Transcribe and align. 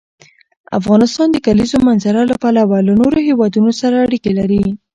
افغانستان 0.79 1.27
د 1.31 1.31
د 1.33 1.37
کلیزو 1.45 1.77
منظره 1.87 2.21
له 2.31 2.35
پلوه 2.41 2.77
له 2.87 2.93
نورو 3.01 3.17
هېوادونو 3.29 3.71
سره 3.81 3.95
اړیکې 4.05 4.31
لري. 4.39 4.63